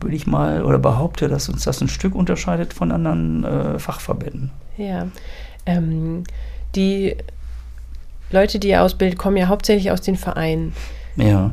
[0.01, 4.51] würde ich mal oder behaupte, dass uns das ein Stück unterscheidet von anderen äh, Fachverbänden.
[4.77, 5.09] Ja.
[5.67, 6.25] Ähm,
[6.75, 7.17] die
[8.31, 10.75] Leute, die ihr ausbildet, kommen ja hauptsächlich aus den Vereinen.
[11.17, 11.53] Ja.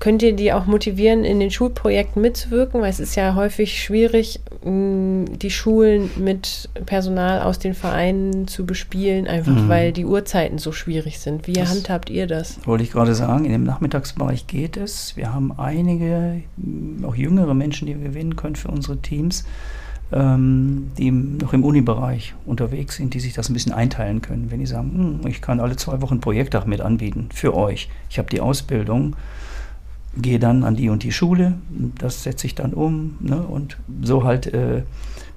[0.00, 2.80] Könnt ihr die auch motivieren, in den Schulprojekten mitzuwirken?
[2.80, 9.26] Weil es ist ja häufig schwierig, die Schulen mit Personal aus den Vereinen zu bespielen,
[9.26, 9.68] einfach mhm.
[9.68, 11.46] weil die Uhrzeiten so schwierig sind.
[11.46, 12.58] Wie das handhabt ihr das?
[12.66, 15.16] Wollte ich gerade sagen, in dem Nachmittagsbereich geht es.
[15.16, 16.42] Wir haben einige,
[17.06, 19.44] auch jüngere Menschen, die wir gewinnen können für unsere Teams
[20.12, 24.50] ähm, die noch im Uni-Bereich unterwegs sind, die sich das ein bisschen einteilen können.
[24.50, 27.88] Wenn die sagen, hm, ich kann alle zwei Wochen Projekttag mit anbieten für euch.
[28.08, 29.14] Ich habe die Ausbildung,
[30.16, 31.54] gehe dann an die und die Schule,
[31.98, 33.40] das setze ich dann um ne?
[33.40, 34.82] und so halt äh,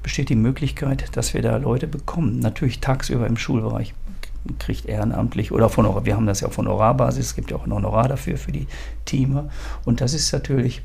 [0.02, 2.40] besteht die Möglichkeit, dass wir da Leute bekommen.
[2.40, 3.94] Natürlich tagsüber im Schulbereich
[4.60, 7.74] kriegt ehrenamtlich oder von wir haben das ja von Honorarbasis, es gibt ja auch ein
[7.74, 8.68] Honorar dafür für die
[9.06, 9.50] Teamer
[9.86, 10.82] und das ist natürlich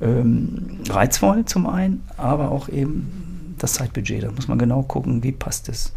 [0.00, 4.24] ähm, reizvoll zum einen, aber auch eben das Zeitbudget.
[4.24, 5.92] Da muss man genau gucken, wie passt es.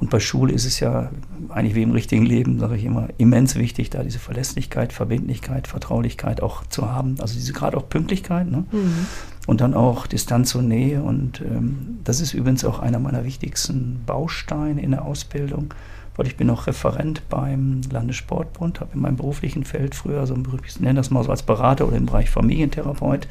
[0.00, 1.10] Und bei Schule ist es ja
[1.48, 6.40] eigentlich wie im richtigen Leben, sage ich immer, immens wichtig, da diese Verlässlichkeit, Verbindlichkeit, Vertraulichkeit
[6.40, 7.16] auch zu haben.
[7.20, 8.64] Also diese gerade auch Pünktlichkeit ne?
[8.70, 9.06] Mhm.
[9.46, 11.02] und dann auch Distanz und Nähe.
[11.02, 15.74] Und ähm, das ist übrigens auch einer meiner wichtigsten Bausteine in der Ausbildung,
[16.16, 20.46] weil ich bin auch Referent beim Landessportbund, habe in meinem beruflichen Feld früher so ein
[20.64, 23.26] ich nenne das mal so als Berater oder im Bereich Familientherapeut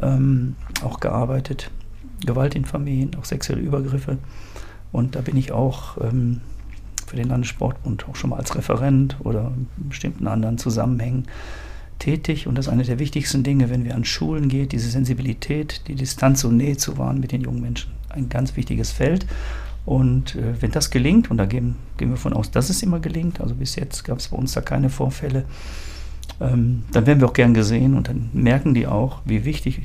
[0.00, 1.70] ähm, auch gearbeitet.
[2.24, 4.16] Gewalt in Familien, auch sexuelle Übergriffe.
[4.92, 6.40] Und da bin ich auch ähm,
[7.06, 11.24] für den Landessportbund auch schon mal als Referent oder in bestimmten anderen Zusammenhängen
[11.98, 12.46] tätig.
[12.46, 15.94] Und das ist eine der wichtigsten Dinge, wenn wir an Schulen gehen, diese Sensibilität, die
[15.94, 17.92] Distanz und Nähe zu wahren mit den jungen Menschen.
[18.08, 19.26] Ein ganz wichtiges Feld.
[19.84, 23.00] Und äh, wenn das gelingt, und da gehen, gehen wir von aus, dass es immer
[23.00, 25.44] gelingt, also bis jetzt gab es bei uns da keine Vorfälle,
[26.40, 29.80] ähm, dann werden wir auch gern gesehen und dann merken die auch, wie wichtig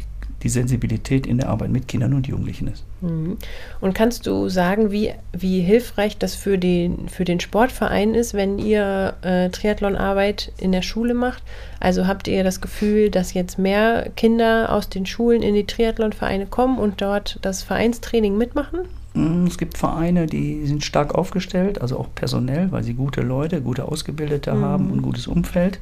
[0.47, 2.85] die Sensibilität in der Arbeit mit Kindern und Jugendlichen ist.
[3.01, 3.37] Mhm.
[3.81, 8.57] Und kannst du sagen, wie, wie hilfreich das für den, für den Sportverein ist, wenn
[8.57, 11.43] ihr äh, Triathlonarbeit in der Schule macht?
[11.81, 16.45] Also habt ihr das Gefühl, dass jetzt mehr Kinder aus den Schulen in die Triathlonvereine
[16.45, 18.79] kommen und dort das Vereinstraining mitmachen?
[19.15, 23.61] Mhm, es gibt Vereine, die sind stark aufgestellt, also auch personell, weil sie gute Leute,
[23.61, 24.63] gute Ausgebildete mhm.
[24.63, 25.79] haben und gutes Umfeld.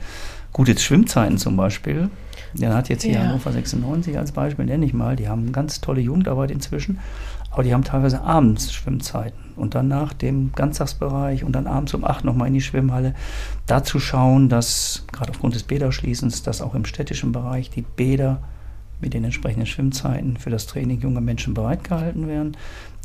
[0.53, 2.09] Gute Schwimmzeiten zum Beispiel.
[2.57, 3.19] Der hat jetzt hier ja.
[3.21, 5.15] Hannover 96 als Beispiel, nenne ich mal.
[5.15, 6.99] Die haben ganz tolle Jugendarbeit inzwischen,
[7.51, 12.05] aber die haben teilweise abends Schwimmzeiten und dann nach dem Ganztagsbereich und dann abends um
[12.05, 13.13] 8 nochmal in die Schwimmhalle.
[13.65, 18.41] Dazu schauen, dass gerade aufgrund des Bäderschließens, dass auch im städtischen Bereich die Bäder
[19.01, 22.55] mit den entsprechenden Schwimmzeiten für das Training junger Menschen bereitgehalten werden.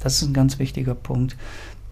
[0.01, 1.37] Das ist ein ganz wichtiger Punkt.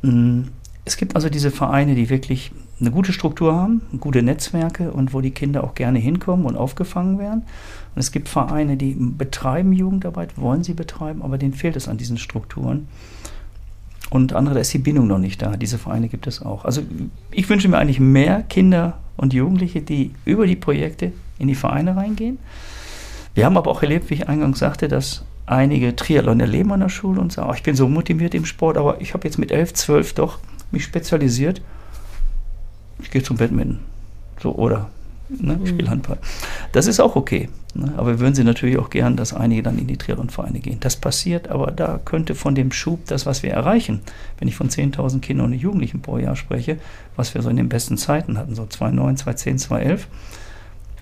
[0.02, 0.42] Mm,
[0.84, 5.20] es gibt also diese Vereine, die wirklich eine gute Struktur haben, gute Netzwerke und wo
[5.20, 7.42] die Kinder auch gerne hinkommen und aufgefangen werden.
[7.94, 11.98] Und es gibt Vereine, die betreiben Jugendarbeit, wollen sie betreiben, aber denen fehlt es an
[11.98, 12.86] diesen Strukturen.
[14.10, 15.56] Und andere, da ist die Bindung noch nicht da.
[15.56, 16.64] Diese Vereine gibt es auch.
[16.64, 16.82] Also
[17.30, 21.96] ich wünsche mir eigentlich mehr Kinder und Jugendliche, die über die Projekte in die Vereine
[21.96, 22.38] reingehen.
[23.34, 26.88] Wir haben aber auch erlebt, wie ich eingangs sagte, dass einige Triathlon erleben an der
[26.88, 29.50] Schule und sagen, oh, ich bin so motiviert im Sport, aber ich habe jetzt mit
[29.50, 30.38] 11, 12 doch
[30.70, 31.60] mich spezialisiert.
[33.00, 33.80] Ich gehe zum Badminton.
[34.40, 34.90] So, oder
[35.28, 35.90] ne, ich spiele mhm.
[35.90, 36.18] Handball.
[36.72, 37.48] Das ist auch okay.
[37.74, 37.92] Ne?
[37.96, 40.78] Aber wir würden sie natürlich auch gern, dass einige dann in die Triathlon-Vereine gehen.
[40.80, 44.00] Das passiert, aber da könnte von dem Schub, das, was wir erreichen,
[44.38, 46.78] wenn ich von 10.000 Kindern und Jugendlichen pro Jahr spreche,
[47.16, 50.08] was wir so in den besten Zeiten hatten, so 2009, 2010, 2011,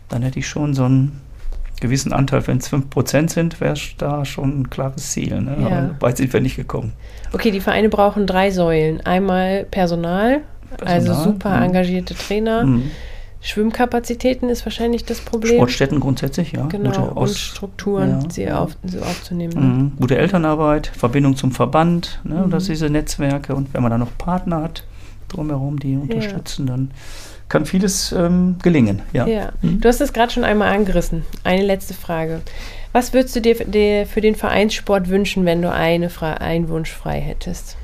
[0.09, 1.21] dann hätte ich schon so einen
[1.81, 5.41] gewissen Anteil, wenn es 5% sind, wäre da schon ein klares Ziel.
[5.41, 5.57] Ne?
[5.61, 5.67] Ja.
[5.67, 6.93] Aber weit sind wir nicht gekommen.
[7.33, 9.01] Okay, die Vereine brauchen drei Säulen.
[9.03, 10.41] Einmal Personal,
[10.77, 11.63] Personal also super mhm.
[11.63, 12.65] engagierte Trainer.
[12.65, 12.91] Mhm.
[13.41, 15.55] Schwimmkapazitäten ist wahrscheinlich das Problem.
[15.55, 16.67] Sportstätten grundsätzlich, ja.
[16.67, 18.31] Genau, Gute Aus und Strukturen, ja.
[18.31, 19.55] sie, auf, sie aufzunehmen.
[19.55, 19.61] Ne?
[19.61, 19.93] Mhm.
[20.01, 22.43] Gute Elternarbeit, Verbindung zum Verband, ne?
[22.47, 22.51] Mhm.
[22.51, 23.55] das diese Netzwerke.
[23.55, 24.85] Und wenn man dann noch Partner hat
[25.29, 26.73] drumherum, die unterstützen, ja.
[26.73, 26.91] dann
[27.49, 29.03] kann vieles ähm, gelingen.
[29.13, 29.27] Ja.
[29.27, 29.53] ja.
[29.63, 29.81] Mhm.
[29.81, 31.25] Du hast es gerade schon einmal angerissen.
[31.45, 32.41] Eine letzte Frage.
[32.93, 36.91] Was würdest du dir, dir für den Vereinssport wünschen, wenn du eine Fra einen Wunsch
[36.91, 37.77] frei hättest?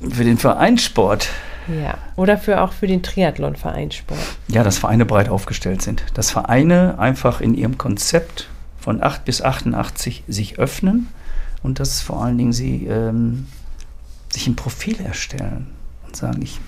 [0.00, 1.28] Für den Vereinssport?
[1.68, 4.18] Ja, oder für auch für den Triathlon-Vereinssport.
[4.48, 6.04] Ja, dass Vereine breit aufgestellt sind.
[6.14, 8.48] Dass Vereine einfach in ihrem Konzept
[8.80, 11.08] von 8 bis 88 sich öffnen
[11.62, 13.46] und dass vor allen Dingen sie ähm,
[14.30, 15.68] sich ein Profil erstellen
[16.06, 16.60] und sagen, ich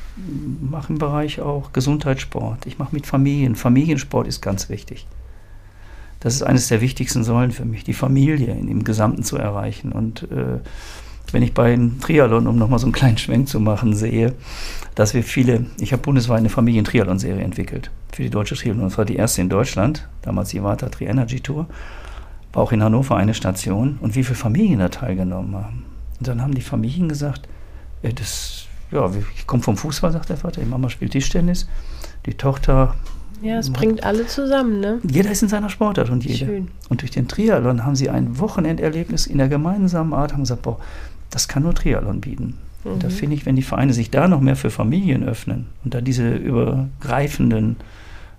[0.61, 3.57] mache im Bereich auch Gesundheitssport, ich mache mit Familien.
[3.57, 5.07] Familiensport ist ganz wichtig.
[6.21, 9.93] Das ist eines der wichtigsten Säulen für mich, die Familie im Gesamten zu erreichen.
[9.93, 10.61] Und äh,
[11.35, 14.35] wenn ich bei Triathlon, um nochmal so einen kleinen Schwenk zu machen, sehe,
[14.95, 18.85] dass wir viele, ich habe bundesweit eine Familien-Triathlon-Serie entwickelt für die deutsche Triathlon.
[18.85, 21.67] Das war die erste in Deutschland, damals die Vata Tri Energy Tour.
[22.53, 25.85] War auch in Hannover eine Station und wie viele Familien da teilgenommen haben.
[26.21, 27.49] Und dann haben die Familien gesagt,
[28.03, 31.69] äh, das, ja, ich komme vom Fußball, sagt der Vater, die Mama spielt Tischtennis,
[32.27, 32.95] die Tochter
[33.43, 35.01] ja, es bringt alle zusammen, ne?
[35.03, 36.47] Jeder ist in seiner Sportart und jeder.
[36.47, 36.69] Schön.
[36.89, 40.79] Und durch den Triathlon haben sie ein Wochenenderlebnis in der gemeinsamen Art, haben gesagt, boah,
[41.31, 42.59] das kann nur Triathlon bieten.
[42.85, 42.99] Mhm.
[43.01, 46.01] Da finde ich, wenn die Vereine sich da noch mehr für Familien öffnen und da
[46.01, 47.77] diese übergreifenden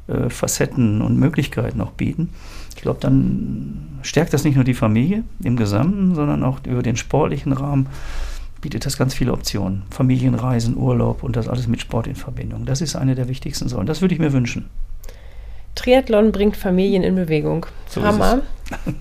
[0.07, 2.29] äh, Facetten und Möglichkeiten auch bieten,
[2.75, 6.97] ich glaube, dann stärkt das nicht nur die Familie im Gesamten, sondern auch über den
[6.97, 7.87] sportlichen Rahmen
[8.61, 9.83] bietet das ganz viele Optionen.
[9.91, 12.65] Familienreisen, Urlaub und das alles mit Sport in Verbindung.
[12.65, 13.87] Das ist eine der wichtigsten Säulen.
[13.87, 14.65] Das würde ich mir wünschen.
[15.75, 17.65] Triathlon bringt Familien in Bewegung.
[17.87, 18.41] So Hammer.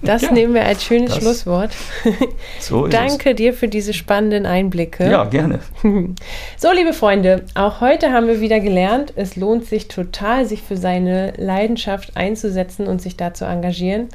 [0.02, 1.70] Das ja, nehmen wir als schönes Schlusswort.
[2.60, 3.36] So Danke es.
[3.36, 5.10] dir für diese spannenden Einblicke.
[5.10, 5.60] Ja, gerne.
[6.56, 10.76] So, liebe Freunde, auch heute haben wir wieder gelernt, es lohnt sich total, sich für
[10.76, 14.08] seine Leidenschaft einzusetzen und sich da zu engagieren.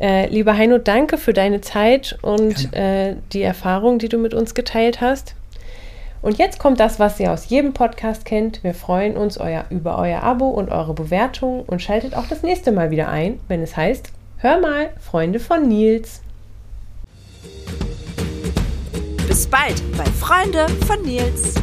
[0.00, 4.54] Äh, lieber Heino, danke für deine Zeit und äh, die Erfahrung, die du mit uns
[4.54, 5.34] geteilt hast.
[6.20, 8.62] Und jetzt kommt das, was ihr aus jedem Podcast kennt.
[8.64, 12.72] Wir freuen uns euer, über euer Abo und eure Bewertung und schaltet auch das nächste
[12.72, 16.22] Mal wieder ein, wenn es heißt, hör mal, Freunde von Nils.
[19.28, 21.54] Bis bald bei Freunde von Nils.